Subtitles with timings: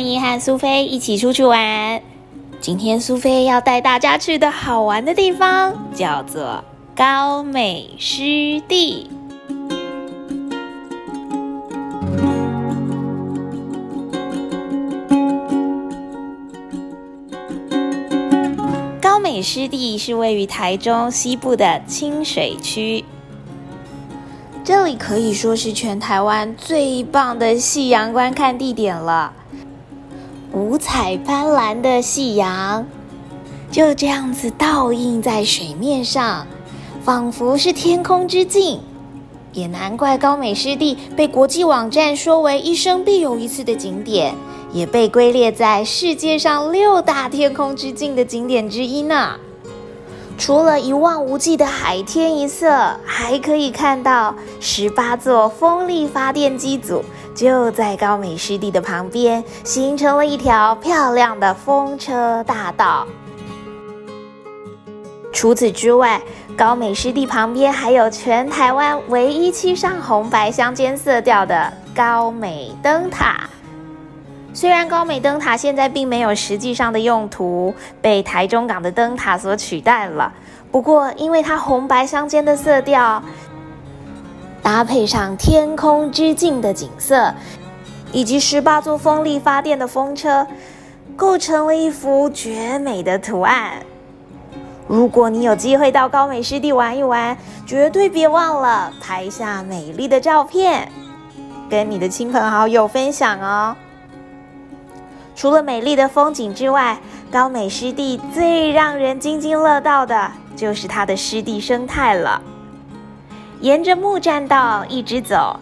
[0.00, 2.00] 欢迎和苏菲一起出去玩。
[2.58, 6.64] 今天苏菲要带大家去的好玩的地方叫做
[6.96, 9.10] 高美湿地。
[19.02, 23.04] 高美湿地是位于台中西部的清水区，
[24.64, 29.34] 这里可以说是全台湾最棒的夕阳观看地点了。
[30.52, 32.84] 五彩斑斓的夕阳
[33.70, 36.44] 就这样子倒映在水面上，
[37.04, 38.80] 仿佛是天空之镜。
[39.52, 44.34] 也难怪高美湿地被国际网站说为一生必有一次的景点，
[44.72, 49.36] 也被归列在世界上六大天空之镜的景点之一呢。
[50.36, 63.06] 除了一望无际的海天一色，还可以看到十八座风力发电机组就在高美湿地的旁边，形成了一条漂亮的风车大道。
[65.32, 66.20] 除此之外，
[66.56, 73.48] 高美湿地旁边还有全台湾唯一漆上红白相间色调的高美灯塔。
[74.52, 80.32] 虽然高美灯塔现在并没有实际上的用途，被台中港的灯塔所取代了。
[80.72, 83.22] 不过，因为它红白相间的色调，
[84.62, 87.34] 搭配上天空之镜的景色，
[88.12, 90.46] 以及十八座风力发电的风车，
[91.16, 93.82] 构成了一幅绝美的图案。
[94.86, 100.90] 如果你有机会到高美湿地玩一玩，绝对别忘了拍下美丽的照片，
[101.68, 103.76] 跟你的亲朋好友分享哦。
[105.36, 106.98] 除了美丽的风景之外，
[107.30, 112.42] 高美湿地最让人津津乐道的就是它的湿地生态了。
[113.60, 115.60] 沿着木栈道一直走，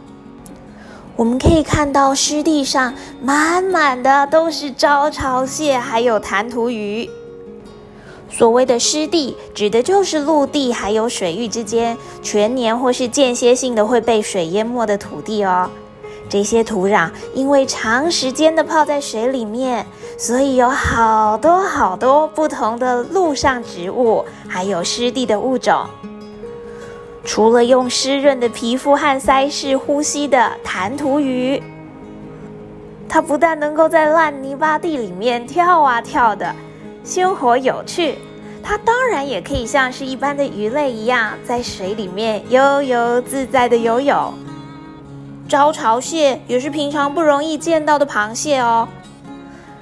[1.16, 7.10] 我们可以看到湿地上满满的都是招潮蟹，还有弹涂鱼。
[8.30, 15.68] 所谓的湿地，指的就是陆地还有水域之间全年或是间歇性的会被水淹没的土地哦。
[16.28, 19.84] 这些土壤因为长时间的泡在水里面，
[20.16, 25.84] 所以有好多好多不同的陆上植物，还有湿地的物种。
[27.28, 31.62] 除了用湿润的皮肤和鳃式呼吸的弹涂鱼，
[33.06, 36.54] 它不但能够在烂泥巴地里面跳啊跳的。
[37.04, 38.16] 鲜活有趣，
[38.62, 44.32] 它当然也可以像是一般的鱼类一样，在水里面悠游自在的游泳。
[45.46, 48.88] 招潮蟹也是平常不容易见到的螃蟹哦，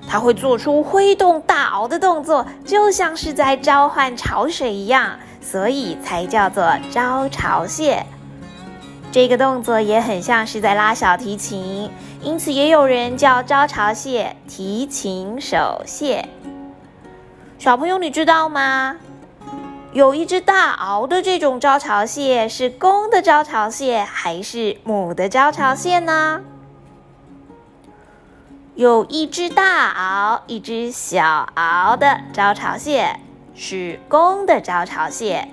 [0.09, 5.13] 它会做出挥动大螯的动作，就像是在召唤潮水一样，
[5.49, 8.05] 所以才叫做招潮蟹。
[9.13, 11.89] 这个动作也很像是在拉小提琴，
[12.21, 16.29] 因此也有人叫招潮蟹提琴手蟹。
[17.59, 18.97] 小朋友，你知道吗？
[19.93, 26.43] 有一只大螯的这种招潮蟹是公的招潮蟹还是母的招潮蟹呢？
[28.75, 33.19] 有一只大螯、一只小螯的招潮蟹
[33.59, 35.49] 是公的招潮蟹，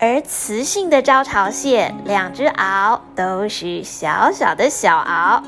[0.00, 5.40] 而雌性的招潮蟹两只螯都是小小的小螯，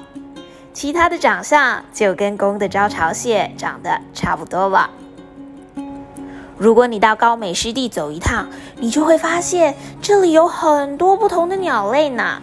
[0.72, 4.91] 其他的长相就跟公的招潮蟹长得差不多了。
[6.56, 12.41] 如果你到高美湿地走一趟，你就会发现这里有很多不同的鸟类呢。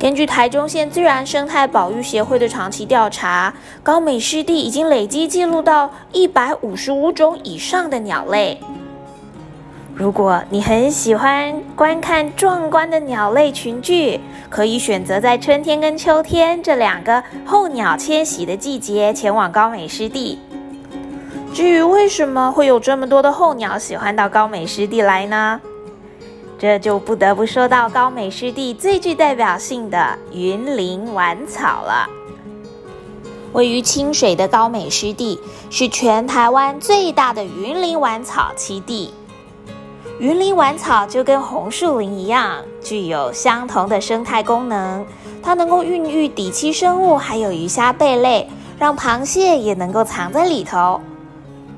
[0.00, 3.52] 根据台中县自然生态保育协会的长期调查，
[3.82, 8.58] 高美湿地已经累积记录到一百五十五种以上的鸟类。
[9.94, 14.18] 如果你很喜欢观看壮观的鸟类群聚，
[14.48, 20.38] 可以选择在春天跟秋天这两个候鸟迁徙的季节前往高美湿地。
[21.52, 25.60] 至于为什么会有这么多的候鸟喜欢到高美湿地来呢？
[26.60, 32.06] 这就不得不说到高美湿地最具代表性的云林晚草了。
[33.54, 35.40] 位于清水的高美湿地
[35.70, 39.14] 是全台湾最大的云林晚草栖地。
[40.18, 45.06] 云林晚草就跟红树林一样，具有相同的生态功能。
[45.42, 48.46] 它能够孕育底栖生物，还有鱼虾贝类，
[48.78, 51.00] 让螃蟹也能够藏在里头。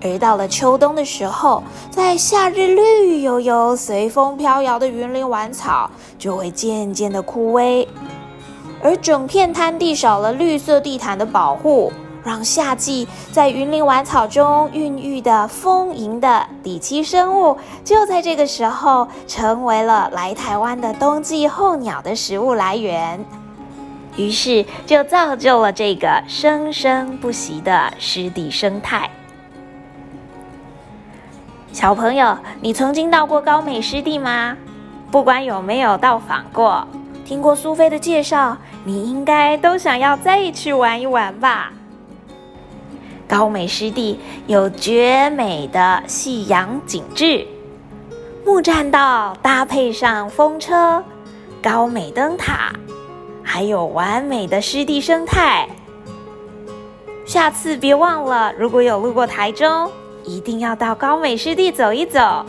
[0.05, 5.89] 而到了秋冬的时候，在夏日绿油油、随风飘摇的云林晚草
[6.19, 7.87] 就会渐渐的枯萎，
[8.83, 11.93] 而整片滩地少了绿色地毯的保护，
[12.25, 23.25] 让夏季在云林晚草中孕育的丰盈的底栖生物，就在这个时候成为了来台湾的冬季候鸟的食物来源。
[24.17, 29.09] 于是就造就了这个生生不息的湿地生态。
[31.73, 34.57] 小朋友，你曾经到过高美湿地吗？
[35.11, 36.87] 不管有没有到访过，
[37.25, 41.73] 听过苏菲的介绍，你应该都想要再去玩一玩吧。
[43.27, 47.47] 高美湿地有绝美的夕阳景致，
[48.45, 51.03] 木栈道搭配上风车、
[51.63, 52.71] 高美灯塔，
[53.43, 55.67] 还有完美的湿地生态。
[57.25, 59.91] 下次别忘了，如果有路过台中，
[60.25, 62.45] 一定要到高美湿地走一走，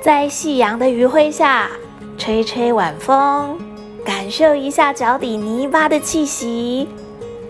[0.00, 1.70] 在夕阳的余晖下
[2.18, 3.58] 吹吹晚风，
[4.04, 6.88] 感受一下脚底泥巴的气息。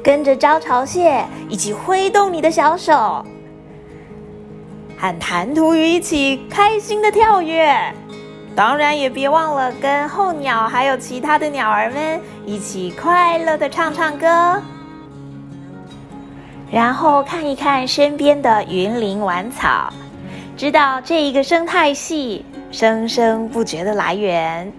[0.02, 3.24] 跟着招潮蟹一起挥动你的小手，
[4.98, 7.74] 和弹涂鱼一起开心的跳跃。
[8.54, 14.62] 当然也别忘了跟候鸟还有其他的鸟儿们一起快乐的唱唱歌。
[16.74, 19.92] 然后看一看身边的云林晚草，
[20.56, 24.72] 知道这一个生态系生生不绝的来源。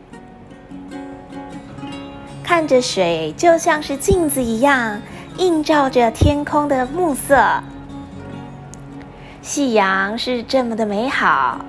[2.44, 5.02] 看着水就像是镜子一样。
[5.38, 7.62] 映照着天空的暮色，
[9.42, 11.60] 夕阳是这么的美好，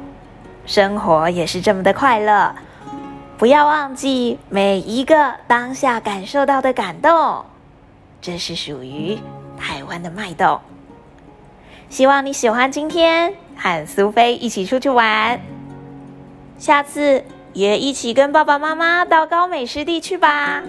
[0.67, 2.55] 生活也是这么的快乐。
[3.37, 7.45] 不要忘记每一个当下感受到的感动，
[8.21, 9.19] 这是属于
[9.57, 10.61] 台湾的脉动。
[11.89, 15.41] 希望你喜欢今天和苏菲一起出去玩，
[16.59, 20.63] 下次也一起跟爸爸妈妈到高美湿地去吧。